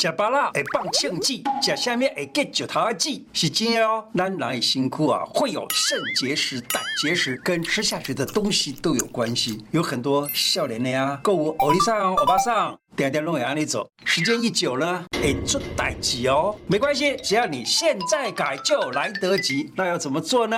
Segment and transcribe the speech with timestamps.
[0.00, 4.02] 吃芭乐会放庆记，吃下面会结石头子，是真的哦。
[4.14, 9.62] 咱人辛苦啊，会有肾结石、胆结石，跟吃下去的东西都有关系。
[9.72, 13.86] 有很多少年的呀，购物欧里桑、欧巴桑，点点拢会按你走。
[14.06, 16.56] 时间一久了，会出代志哦。
[16.66, 19.70] 没关系，只要你现在改，就来得及。
[19.76, 20.56] 那要怎么做呢？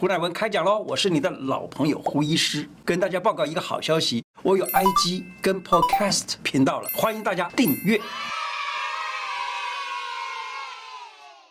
[0.00, 0.78] 胡乃文开讲喽！
[0.86, 8.00] 我是你的老朋友胡医师，跟大家报告一个好消息，我有 IG 跟 Podcast 频道了，欢迎大家订阅。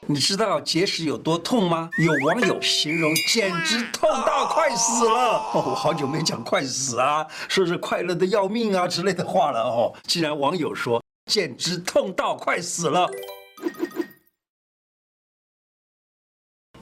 [0.05, 1.89] 你知道结石有多痛吗？
[2.01, 5.63] 有网友形容简直痛到快死了哦！
[5.67, 9.93] 我好久没讲快死啊，说是快乐的要命啊之类的话了哦。
[10.03, 13.11] 既然网友说简直痛到快死了。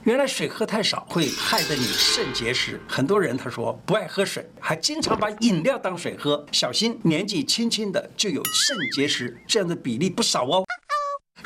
[0.06, 10.65] 原来水喝太少会害得你肾结石，很多人他说不爱喝水，还经常把饮料当水喝，小心年纪轻轻的就有肾结石，这样的比例不少哦。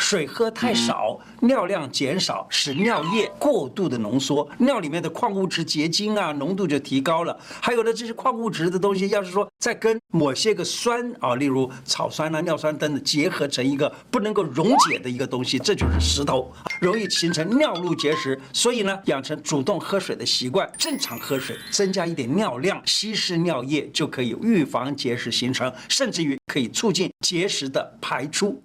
[0.00, 7.38] 水喝太少，尿量减少，使尿液过度的浓缩，尿里面的矿物质结晶啊，浓度就提高了。
[7.60, 18.40] 还有的这些矿物质的东西，要是说再跟某些个酸啊，例如草酸啊、尿酸等等结合成一个不能够溶解的一个东西，这就是石头，容易形成尿路结石。
[18.54, 28.60] 所以呢，养成主动喝水的习惯，正常喝水，增加一点尿量，稀释尿液，就可以预防结石形成，甚至于可以促进结石的排出。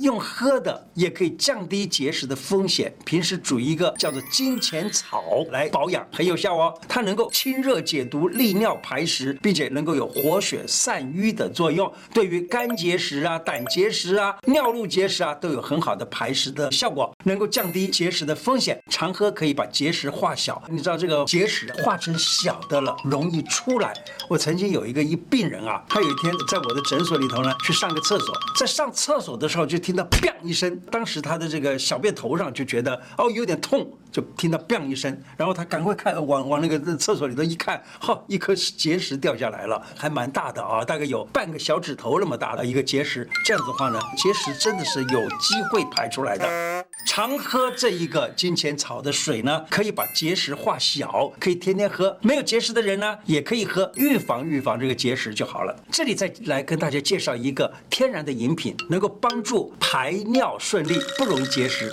[0.00, 2.92] 用喝的也可以降低结石的风险。
[3.04, 6.74] 平时煮一个叫做金钱草来保养，很有效哦。
[6.88, 11.92] 它能够清热解毒、利尿排石，并且能够有活血散瘀的作用。
[12.14, 18.82] 对于肝结石啊、胆结石啊、尿路结石啊，都有很好的排石的效果，能够降低结石的风险。
[18.88, 20.62] 常喝可以把结石化小。
[20.70, 23.92] 你知道这个结石化成小的了，容易出来。
[24.30, 29.89] 我曾经有一个一病人啊，他有一天在我的诊所里头呢，去上个厕所，在上厕所的时候就听。
[29.90, 43.28] 听到“砰”一声，当时他的这个小便头上就觉得哦有点痛，就听到“砰”一声，然后他赶快看往往那个厕所里头一看，哈，一颗结石掉下来了，还蛮大的啊，大概有半个小指头那么大的一个结石。
[43.44, 46.79] 这样子的话呢，结石真的是有机会排出来的。
[47.12, 52.16] 常喝这一个金钱草的水呢，可以把结石化小，可以天天喝。
[52.22, 55.76] 没有结石的人呢，也可以喝，预防预防这个结石就好了。
[55.90, 59.74] 这里再来跟大家介绍一个天然的饮品，能够帮助。
[59.80, 61.90] 排尿顺利，不容易结石，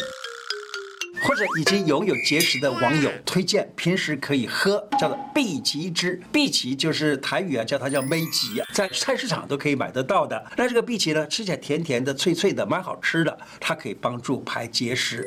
[1.21, 6.21] 或者已经拥有结石的网友推荐，平时可以喝，叫做碧琪汁。
[6.31, 10.43] 碧琪就是台语啊，叫它叫梅吉啊，在菜市场都可以买得到的。
[10.57, 15.25] 那这个碧琪呢，吃起来甜甜的、脆脆的，蛮好吃的，它可以帮助排结石。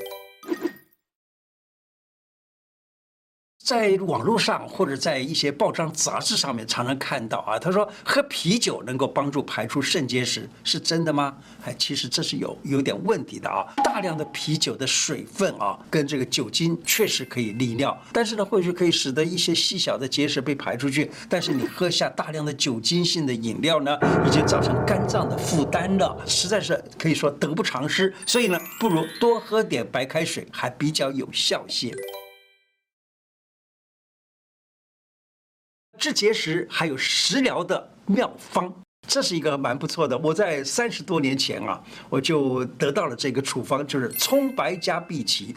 [3.70, 11.36] 在网络上或者在一些报章杂志上面常常看到啊，他说喝啤酒能够帮助排出肾结石，是真的吗？
[11.64, 13.64] 哎，其实这是有有点问题的啊。
[13.84, 21.09] 大量的啤酒的水分啊，跟这个酒精确实可以利尿，但是呢，或许可以使得一些细小的结石被排出去。
[21.28, 28.12] 但是你喝下大量的酒精性的饮料呢，已经造成肝脏的负担了，实在是可以说得不偿失。
[28.26, 31.94] 所以呢，不如多喝点白开水，还比较有效些。
[36.00, 38.72] 治结石还有食疗的妙方，
[39.06, 40.16] 这是一个蛮不错的。
[40.18, 45.54] 我在三十多年前啊，我就得到了这个处方，就是葱白加碧琪。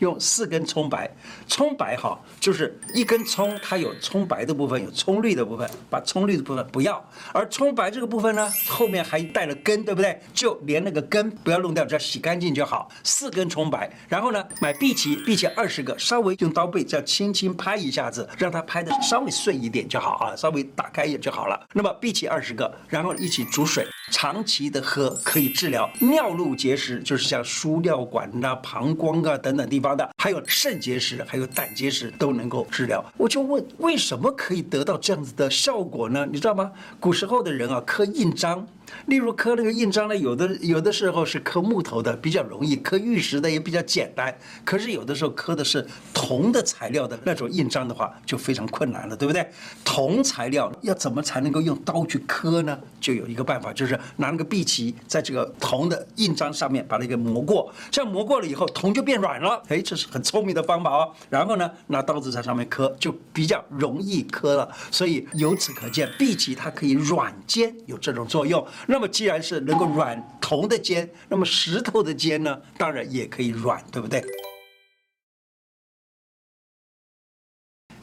[0.00, 1.10] 用四根葱白，
[1.46, 10.20] 葱白哈，就是一根葱，它有葱白的部分，有葱绿的部分，把葱绿的部分不要，而葱白这个部分呢，后面还带了根，对不对？
[10.32, 12.88] 就连那个根不要弄掉，只要洗干净就好。
[13.02, 21.66] 四根葱白，然后呢，买碧琪，碧琪二十个，稍微用刀背这样轻轻拍一下子，让它拍的稍微碎一点就好啊，稍微打开也就好了。
[21.72, 29.88] 那么碧琪二十个，然后一起煮水，长期的喝可以治疗尿路结石，就是像输尿管呐、啊、膀胱啊等等地方。
[29.96, 33.04] 的还有肾结石，还有胆结石都能够治疗。
[33.16, 36.26] 我就问，为什么可以得到这样子的效果呢？
[36.28, 36.72] 你知道吗？
[36.98, 38.66] 古时候的人啊，刻印章。
[39.04, 44.36] 例如刻那个印章呢，有的有的时候是刻木头的，比较容易；刻玉石的也比较简单。
[44.64, 49.46] 可是有的时候刻的是铜的材料的那种印章的话，就非常困难了，对不对？
[49.84, 52.76] 铜材料要怎么才能够用刀去刻呢？
[52.98, 59.62] 就有一个办法，就是拿那个碧琪在这个铜的印章上面把它给磨过，这样磨过了以后，铜就变软了。
[59.68, 61.14] 哎，这是很聪明的方法哦。
[61.30, 64.70] 然后呢，拿刀子在上面刻，就比较容易刻了。
[64.90, 68.66] 所以由此可见，碧琪它可以软坚，有这种作用。
[68.86, 74.24] 那么既然是能够软铜的坚，那么石头的坚呢，当然也可以软，对不对？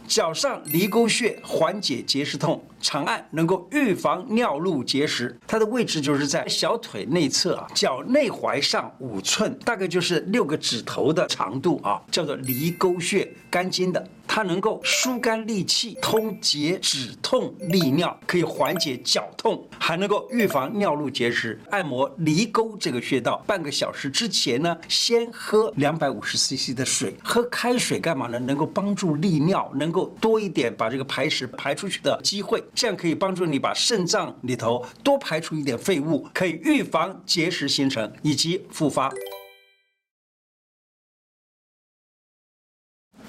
[0.08, 14.08] 脚上离沟穴缓解结石痛，长按能够预防尿路结石，它的位置就是在小腿内侧啊，脚内踝上五寸，大概就是六个指头的长度啊，叫做离沟穴，肝经的。
[14.28, 21.60] 它能够疏肝利气、通结、止痛、利尿，可以缓解脚痛，还能够预防尿路结石。
[21.70, 27.16] 按摩离沟这个穴道，半个小时之前呢，先喝两百五十 CC 的水。
[27.24, 28.40] 喝开水干嘛呢？
[28.40, 39.12] 能够帮助利尿，能够多一点把这个排石排出去的机会，这样可以帮助你把肾脏里头多排出一点废物，可以预防结石形成以及复发。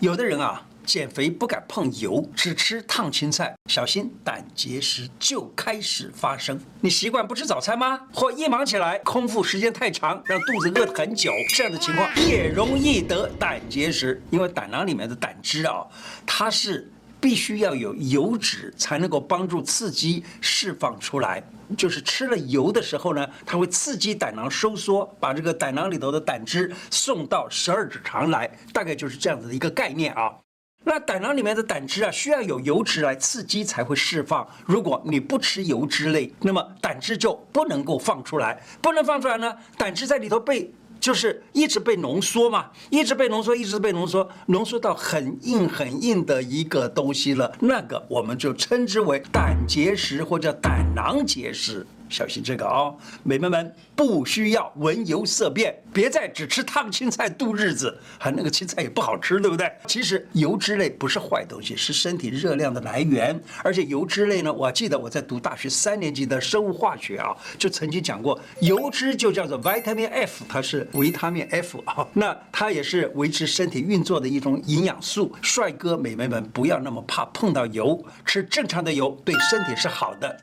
[0.01, 0.67] 有的人啊。
[0.87, 6.61] 减肥不敢碰油，只吃烫青菜，小心胆结石就开始发生。
[6.81, 8.07] 你习惯不吃早餐吗？
[8.15, 14.23] 或一忙起来，空腹时间太长，让肚子饿很久，这样的情况也容易得胆结石。
[14.31, 15.85] 因为胆囊里面的胆汁啊，
[16.25, 16.89] 它是
[17.27, 21.43] 必须要有油脂才能够帮助刺激释放出来。
[21.77, 30.33] 就是吃了油的时候呢，它会刺激胆囊收缩，把这个胆囊里头的胆汁送到十二指肠来，大概就是这样子的一个概念啊。
[30.85, 34.49] 那胆囊里面的胆汁啊，需要有油脂来刺激才会释放。
[34.65, 38.63] 如果你不吃油脂类，那么胆汁就不能够放出来。
[38.81, 47.53] 不能放出来呢，胆汁在里头被就是一直被浓缩嘛，一直被浓缩，一直被浓缩，浓缩到很硬很硬的一个东西了。
[47.61, 51.87] 那个我们就称之为胆结石或者胆囊结石。
[52.09, 59.71] 小心这个哦，美眉们不需要闻油色变，别再只吃烫青菜度日子，还那个青菜也不好吃，对不对？
[59.87, 63.39] 其实油脂类不是坏东西，是身体热量的来源。
[63.63, 75.35] 而且油脂类呢，我记得我在读大学三年级的生物化学啊，就曾经讲过，油脂就叫做 vitamin F，它是维他命 F 啊，那它也是维持身体运作的一种营养素。
[75.43, 80.39] 帅哥美眉们不要那么怕碰到油，吃正常的油对身体是好的。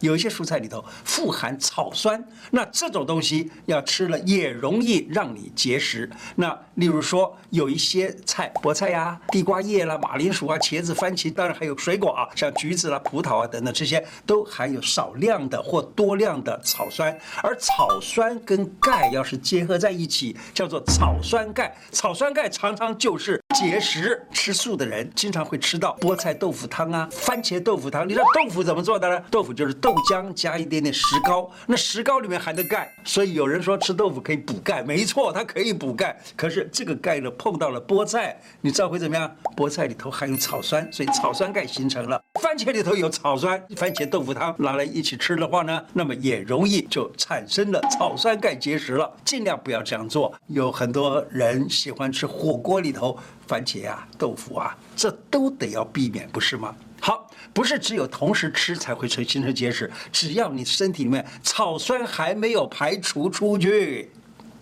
[0.00, 6.10] 有一些蔬菜里头富含草酸，那这种东西要吃了也容易让你结石。
[6.36, 17.16] 那例如说有一些菜，菠菜呀、地瓜叶啦、马铃薯啊、茄子、番茄，当然还有水果啊，像橘子啦、葡萄啊等等，这些都含有少量的或多量的草酸。
[17.42, 21.74] 而草酸跟钙要是结合在一起，叫做草酸钙。
[21.92, 24.22] 草酸钙常常就是结石。
[24.32, 28.08] 吃素的人经常会吃到菠菜豆腐汤啊、番茄豆腐汤。
[28.08, 29.22] 你知道豆腐怎么做的呢？
[29.30, 29.74] 豆腐就是。
[29.80, 36.14] 豆浆加一点点石膏，那石膏里面含的钙，所以有人说吃豆腐可以补钙，没错，它可以补钙。
[36.36, 39.34] 可是这个钙呢，碰到了菠菜，你知道会怎么样？
[39.56, 42.22] 菠菜里头含有草酸，所以草酸钙形成了。
[42.42, 49.10] 番茄里头有草酸，番茄豆腐汤拿来一起吃的话呢，那么也容易就产生了草酸钙结石了。
[49.24, 50.34] 尽量不要这样做。
[50.48, 53.18] 有很多人喜欢吃火锅里头
[53.50, 56.72] 番茄啊、豆腐啊，这都得要避免，不是吗？
[57.00, 64.12] 好，不是只有同时吃才会成形成结石，只要你身体里面草酸还没有排除出去。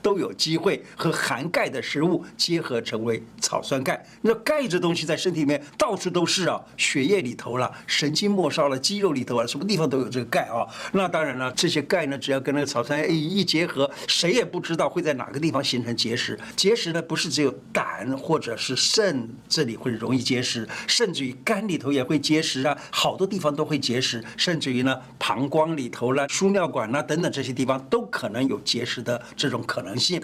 [0.03, 4.05] 都有机会和含钙的食物结合成为草酸钙。
[4.23, 10.67] 那钙这东西在身体里面到处都是啊，血液里头了，神经末梢了，肌肉里头啊，什么地方都有这个钙啊。
[10.93, 16.39] 那当然了，这些钙呢，只要跟那个草酸一一结合，谁也不知道会在哪个地方形成结石。
[16.57, 29.98] 结石呢，不是只有胆或者是肾这里会容易结石，甚至于肝里头也会结石啊，好多地方都会结石，甚至于呢，膀胱里头了、输尿管啦等等这些地方都可能有结石的这种可能。
[29.99, 30.23] 性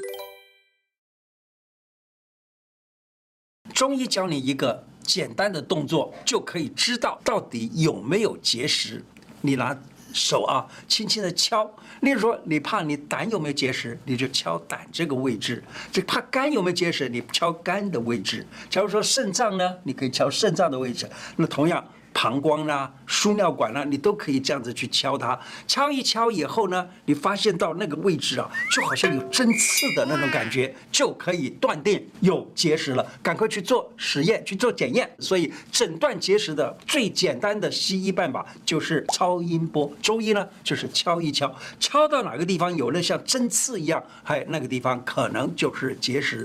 [3.73, 9.04] 中医教你一个简单的动作，就可以知道到底有没有结石。
[9.40, 9.76] 你拿
[10.12, 11.64] 手啊，轻轻的敲。
[12.00, 18.47] 例如说，你怕你胆有没有结石，你就敲胆这个位置；就怕肝有没有结石，你敲肝的位置。
[18.71, 21.11] 假如说肾脏呢，你可以敲肾脏的位置。
[21.37, 21.85] 那同样。
[22.14, 33.04] 膀胱啦、啊、输尿管啦、啊，你都可以这样子去敲它，敲一敲以后呢，你发现到那个位置啊，就好像有针刺的那种感觉，就可以断定有结石了。
[33.23, 35.11] 赶快去做实验，去做检验。
[35.18, 46.42] 所以诊断结石的最简单的西医办法就是超音波，中医呢就是敲一敲，敲到哪个地方有了像针刺一样，还那个地方可能就是结石。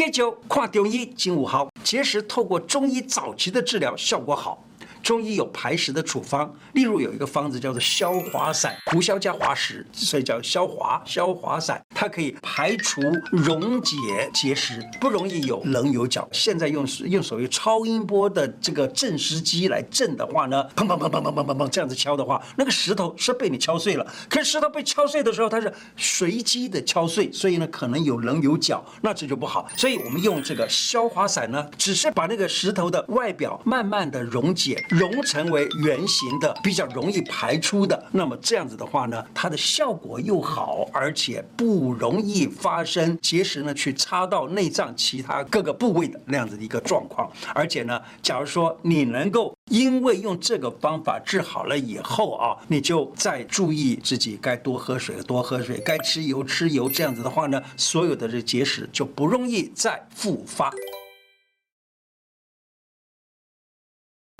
[0.00, 4.64] 戒酒、跨中医真有效，结石透过中医早期的治疗效果好。
[5.10, 13.02] 中医有排石的处方，例如有一个方子叫做消滑散，胡椒加滑石，所以叫消滑消滑散，它可以排除
[13.32, 13.96] 溶解
[14.32, 16.28] 结石，不容易有棱有角。
[16.30, 24.06] 现在用用所谓超音波的这个震石机来震的话呢，砰砰砰砰砰砰砰砰这样子敲的话，那个石头是被你敲碎了。
[24.28, 29.68] 可是石头被敲碎的时候，它是随机的敲碎，所以呢可能有棱有角，那这就不好。
[29.76, 38.06] 所以我们用这个消滑散呢，只是把那个石头的外表慢慢的溶解，溶成为圆形的，比较容易排出的。
[38.12, 47.32] 那么这样子的话呢，它的效果又好，而且不容易发生结石呢，去插到内脏其他各个部位的那样子的一个状况。
[47.54, 60.70] 而且呢，假如说你能够因为用这个方法治好了以后啊，你就再注意自己该多喝水，多喝水，该吃油吃油，这样子的话呢，所有的这结石就不容易再复发。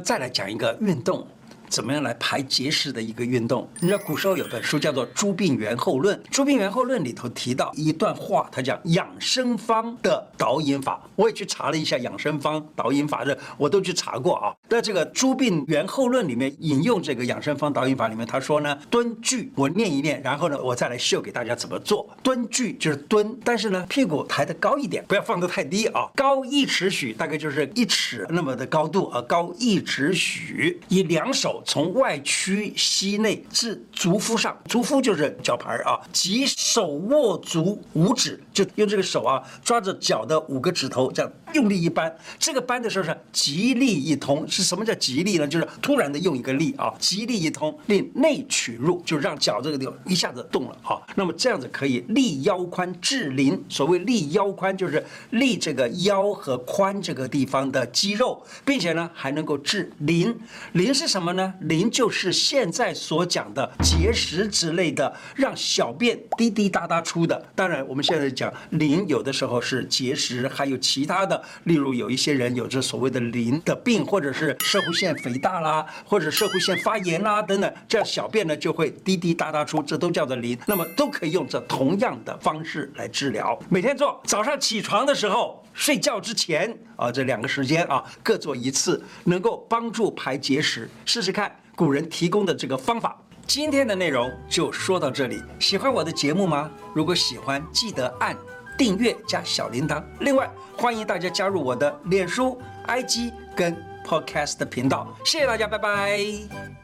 [0.00, 1.26] 再来讲一个运动。
[1.70, 3.66] 怎么样来排结石的一个运动？
[3.78, 11.00] 你知道古时候有本书叫做《诸病源候论》，《诸病源候论》里头提到一段话，它讲养生方的导引法。
[11.14, 14.52] 我也去查了一下养生方导引法的，我都去查过啊。
[14.68, 22.08] 在这个《诸病源候论》里面引用这个养生方导引法里面，他说呢，蹲踞，我念一念，然后呢，我再来秀给大家怎么做。
[22.20, 31.59] 蹲踞就是蹲，但是呢，屁股抬得高一点，不要放得太低啊，高一尺许，大概就是一尺那么的高度啊，高一尺许，以两手。
[31.64, 42.14] 从外屈膝内至足肤上，足肤就是脚踝啊，即手握足五指，就用这个手啊抓着脚的五个指头，这样用力一扳。
[42.38, 45.46] 这个扳的时候是极力一通，是什么叫极力呢？
[45.46, 51.00] 就是突然的用一个力啊，极力一通，令内取入，就让脚这个地方一下子动了啊。
[51.14, 53.62] 那么这样子可以利腰髋治邻。
[53.68, 60.34] 所谓利腰髋，就是利这个腰和髋这个地方的肌肉，并且呢还能够治邻。
[60.72, 61.49] 邻是什么呢？
[61.60, 67.42] 邻就是现在所讲的结石之类的，让小便滴滴答答出的。
[67.54, 80.58] 当然，我们现在讲邻，有的时候是结石，还有其他的，例如有一些人有着所谓的邻的病，或者是摄护腺肥大啦，或者摄护腺发炎啦等等，这样小便呢就会滴滴答答出，这都叫做邻。
[80.66, 83.58] 那么都可以用这同样的方式来治疗。
[83.68, 91.54] 每天做，早上起床的时候，睡觉之前啊，这两个时间啊，各做一次，能够帮助排结石，试试看。
[91.76, 95.42] 古人提供的这个方法，今天的内容就说到这里。
[95.58, 96.70] 喜欢我的节目吗？
[96.94, 98.36] 如果喜欢，记得按
[98.76, 100.02] 订阅加小铃铛。
[100.20, 103.74] 另外，欢迎大家加入我的脸书、IG 跟
[104.04, 105.16] Podcast 频道。
[105.24, 106.79] 谢谢大家，拜拜。